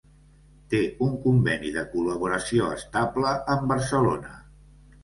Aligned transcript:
Té 0.73 0.79
un 1.09 1.11
conveni 1.25 1.75
de 1.75 1.83
col·laboració 1.93 2.73
estable 2.79 3.39
amb 3.59 3.71
Barcelona. 3.75 4.35